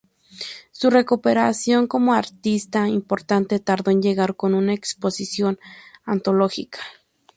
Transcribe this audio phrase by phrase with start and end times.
[0.71, 5.59] Su recuperación como artista importante tardó en llegar, con una exposición
[6.05, 6.79] antológica.